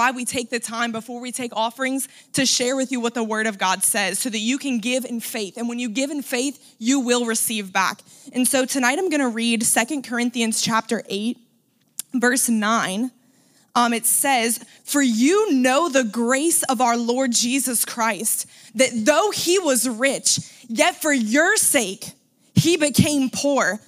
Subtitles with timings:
[0.00, 3.22] why we take the time before we take offerings to share with you what the
[3.22, 5.58] Word of God says so that you can give in faith.
[5.58, 8.00] And when you give in faith, you will receive back.
[8.32, 11.36] And so tonight I'm going to read Second Corinthians chapter 8,
[12.14, 13.10] verse 9.
[13.74, 19.30] Um, it says, For you know the grace of our Lord Jesus Christ, that though
[19.32, 22.12] he was rich, yet for your sake
[22.54, 23.80] he became poor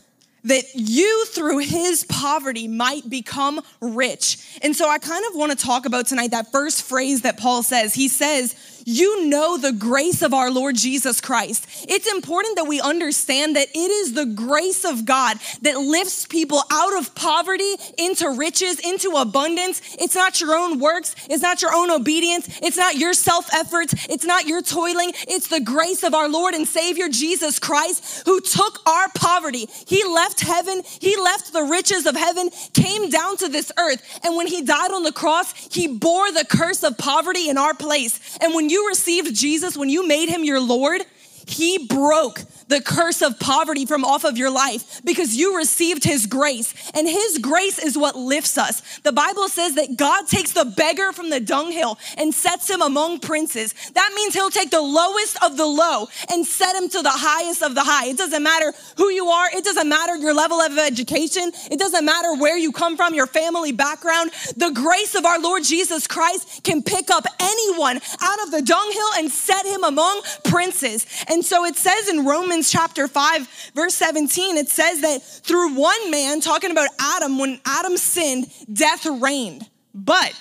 [0.45, 4.59] that you through his poverty might become rich.
[4.63, 7.63] And so I kind of want to talk about tonight that first phrase that Paul
[7.63, 7.95] says.
[7.95, 11.67] He says, you know the grace of our Lord Jesus Christ.
[11.89, 16.63] It's important that we understand that it is the grace of God that lifts people
[16.71, 19.81] out of poverty into riches, into abundance.
[19.99, 23.95] It's not your own works, it's not your own obedience, it's not your self efforts,
[24.09, 25.13] it's not your toiling.
[25.29, 29.69] It's the grace of our Lord and Savior Jesus Christ who took our poverty.
[29.87, 34.21] He left heaven, He left the riches of heaven, came down to this earth.
[34.25, 37.75] And when He died on the cross, He bore the curse of poverty in our
[37.75, 38.39] place.
[38.41, 41.03] And when you received Jesus, when you made him your Lord,
[41.47, 46.27] he broke the curse of poverty from off of your life because you received his
[46.27, 46.75] grace.
[46.95, 48.99] And his grace is what lifts us.
[49.01, 53.21] The Bible says that God takes the beggar from the dunghill and sets him among
[53.21, 53.75] princes.
[53.95, 57.63] That means he'll take the lowest of the low and set him to the highest
[57.63, 58.07] of the high.
[58.07, 62.05] It doesn't matter who you are, it doesn't matter your level of education, it doesn't
[62.05, 64.31] matter where you come from, your family background.
[64.57, 69.09] The grace of our Lord Jesus Christ can pick up anyone out of the dunghill
[69.19, 71.07] and set him among princes.
[71.33, 76.11] And so it says in Romans chapter 5, verse 17, it says that through one
[76.11, 79.67] man, talking about Adam, when Adam sinned, death reigned.
[79.95, 80.39] But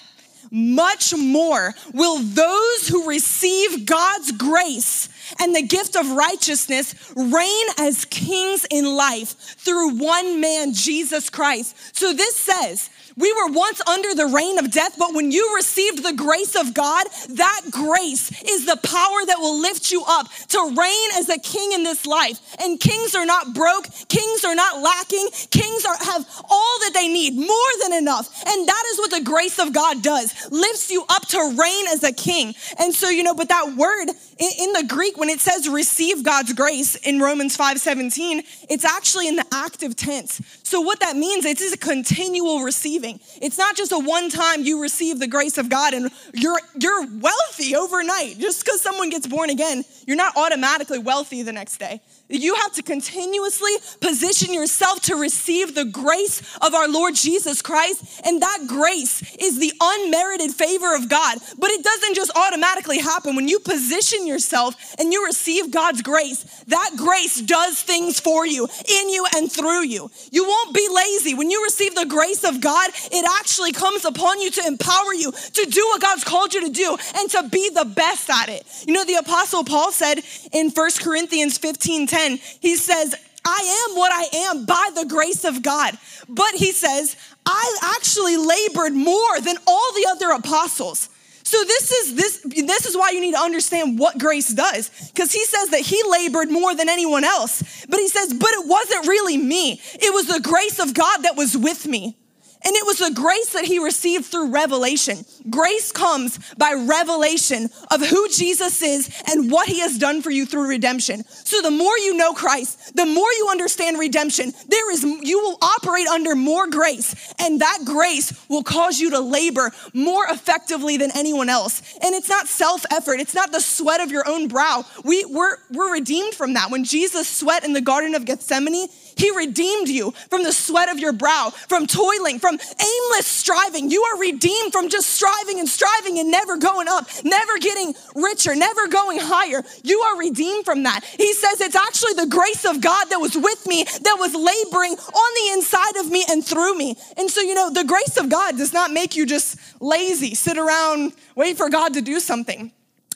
[0.52, 5.08] much more will those who receive God's grace
[5.40, 11.76] and the gift of righteousness reign as kings in life through one man, Jesus Christ.
[11.96, 16.04] So this says, we were once under the reign of death, but when you received
[16.04, 20.76] the grace of God, that grace is the power that will lift you up to
[20.78, 22.40] reign as a king in this life.
[22.60, 27.08] And kings are not broke, kings are not lacking, kings are, have all that they
[27.08, 28.30] need, more than enough.
[28.48, 32.04] And that is what the grace of God does lifts you up to reign as
[32.04, 32.56] a king.
[32.80, 36.24] And so, you know, but that word in, in the Greek, when it says receive
[36.24, 40.42] God's grace in Romans 5:17, it's actually in the active tense.
[40.64, 43.20] So, what that means, is it is a continual receiving.
[43.40, 47.06] It's not just a one time you receive the grace of God and you're, you're
[47.20, 48.40] wealthy overnight.
[48.40, 52.02] Just because someone gets born again, you're not automatically wealthy the next day.
[52.30, 58.22] You have to continuously position yourself to receive the grace of our Lord Jesus Christ.
[58.26, 61.38] And that grace is the unmerited favor of God.
[61.60, 63.36] But it doesn't just automatically happen.
[63.36, 68.68] When you position yourself and you receive God's grace, that grace does things for you,
[68.88, 70.10] in you, and through you.
[70.32, 71.34] You won't be lazy.
[71.34, 75.32] When you receive the grace of God, it actually comes upon you to empower you
[75.32, 78.66] to do what God's called you to do and to be the best at it.
[78.88, 80.22] You know, the Apostle Paul said
[80.54, 85.06] in 1 Corinthians 15 10, 10, he says, I am what I am by the
[85.06, 85.98] grace of God.
[86.30, 91.10] But he says, I actually labored more than all the other apostles.
[91.52, 95.34] So this is this this is why you need to understand what grace does because
[95.34, 97.86] he says that he labored more than anyone else.
[97.90, 99.82] But he says, "But it wasn't really me.
[99.96, 102.16] It was the grace of God that was with me."
[102.64, 105.26] And it was the grace that he received through revelation.
[105.50, 110.46] Grace comes by revelation of who Jesus is and what he has done for you
[110.46, 111.24] through redemption.
[111.26, 115.58] So the more you know Christ, the more you understand redemption, there is you will
[115.62, 121.12] operate under more grace and that grace will cause you to labor more effectively than
[121.16, 121.82] anyone else.
[122.02, 124.86] And it's not self-effort, it's not the sweat of your own brow.
[125.04, 126.70] We we're we're redeemed from that.
[126.70, 131.00] When Jesus sweat in the garden of Gethsemane, he redeemed you from the sweat of
[131.00, 133.90] your brow, from toiling, from aimless striving.
[133.90, 138.56] You are redeemed from just striving and striving and never going up, never getting richer,
[138.56, 139.64] never going higher.
[139.84, 141.04] You are redeemed from that.
[141.04, 144.94] He says it's actually the grace of God that was with me, that was laboring
[144.94, 146.96] on the inside of me and through me.
[147.18, 150.58] And so, you know, the grace of God does not make you just lazy, sit
[150.58, 152.72] around, wait for God to do something.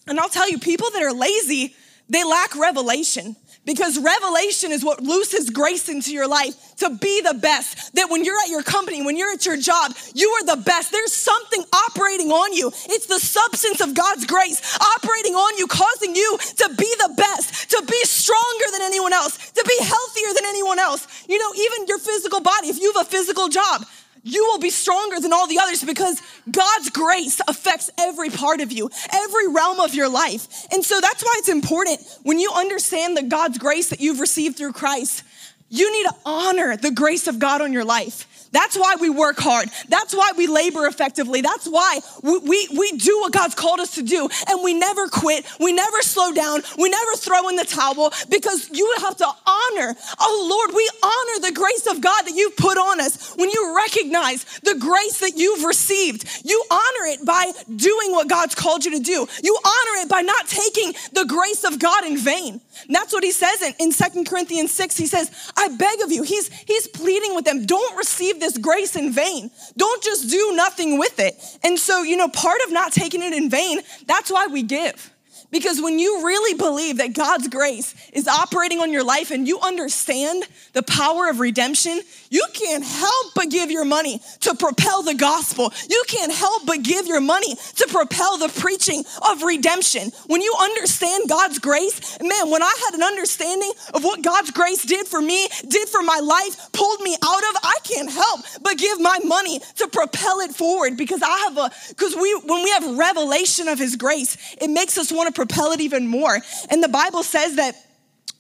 [0.08, 1.76] And I'll tell you, people that are lazy,
[2.10, 7.34] they lack revelation because revelation is what looses grace into your life to be the
[7.34, 7.96] best.
[7.96, 10.92] That when you're at your company, when you're at your job, you are the best.
[10.92, 12.72] There's something operating on you.
[12.90, 17.72] It's the substance of God's grace operating on you, causing you to be the best,
[17.72, 21.08] to be stronger than anyone else, to be healthier than anyone else.
[21.28, 23.82] You know, even your physical body, if you have a physical job,
[24.26, 26.20] you will be stronger than all the others because
[26.50, 30.66] God's grace affects every part of you, every realm of your life.
[30.74, 34.58] And so that's why it's important when you understand the God's grace that you've received
[34.58, 35.24] through Christ,
[35.70, 38.28] you need to honor the grace of God on your life.
[38.56, 39.70] That's why we work hard.
[39.90, 41.42] That's why we labor effectively.
[41.42, 44.30] That's why we, we, we do what God's called us to do.
[44.48, 45.46] And we never quit.
[45.60, 46.62] We never slow down.
[46.78, 51.50] We never throw in the towel because you have to honor, oh Lord, we honor
[51.50, 53.36] the grace of God that you've put on us.
[53.36, 58.56] When you recognize the grace that you've received, you honor it by doing what God's
[58.56, 59.28] called you to do.
[59.44, 62.62] You honor it by not taking the grace of God in vain.
[62.88, 64.98] And that's what he says in, in 2 Corinthians 6.
[64.98, 68.96] He says, I beg of you, he's, he's pleading with them, don't receive this grace
[68.96, 69.52] in vain.
[69.78, 71.36] Don't just do nothing with it.
[71.64, 75.15] And so, you know, part of not taking it in vain, that's why we give.
[75.56, 79.58] Because when you really believe that God's grace is operating on your life and you
[79.62, 80.44] understand
[80.74, 85.72] the power of redemption, you can't help but give your money to propel the gospel.
[85.90, 90.12] You can't help but give your money to propel the preaching of redemption.
[90.28, 94.84] When you understand God's grace, man, when I had an understanding of what God's grace
[94.84, 98.78] did for me, did for my life, pulled me out of, I can't help but
[98.78, 102.72] give my money to propel it forward because I have a, because we, when we
[102.72, 106.40] have revelation of his grace, it makes us want to propel it even more.
[106.70, 107.76] And the Bible says that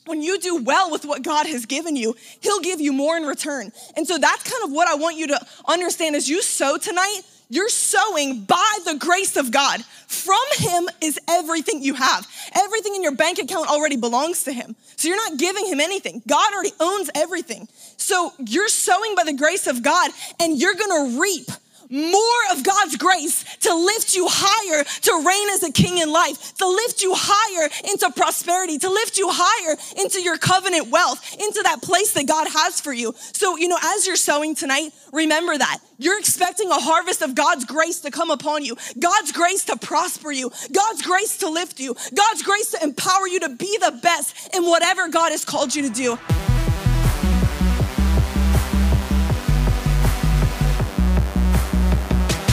[0.05, 3.23] when you do well with what God has given you, He'll give you more in
[3.23, 3.71] return.
[3.95, 7.21] And so that's kind of what I want you to understand as you sow tonight.
[7.47, 9.83] You're sowing by the grace of God.
[10.07, 12.27] From Him is everything you have.
[12.55, 14.75] Everything in your bank account already belongs to Him.
[14.95, 16.23] So you're not giving Him anything.
[16.27, 17.67] God already owns everything.
[17.97, 21.49] So you're sowing by the grace of God and you're gonna reap
[21.89, 26.55] more of God's grace to lift you higher, to reign as a king in life,
[26.57, 31.61] to lift you higher into prosperity, to lift you higher into your covenant wealth, into
[31.63, 33.13] that place that God has for you.
[33.33, 35.79] So, you know, as you're sowing tonight, remember that.
[35.97, 40.31] You're expecting a harvest of God's grace to come upon you, God's grace to prosper
[40.31, 44.55] you, God's grace to lift you, God's grace to empower you to be the best
[44.55, 46.44] in whatever God has called you to do.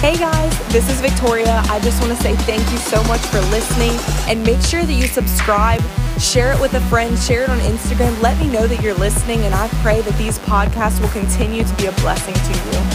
[0.02, 1.62] Hey guys, this is Victoria.
[1.66, 3.92] I just want to say thank you so much for listening
[4.28, 5.80] and make sure that you subscribe,
[6.18, 8.20] share it with a friend, share it on Instagram.
[8.20, 11.74] Let me know that you're listening, and I pray that these podcasts will continue to
[11.76, 12.91] be a blessing to you.